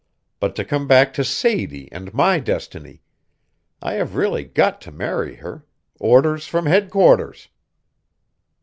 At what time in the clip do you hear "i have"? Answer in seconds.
3.83-4.15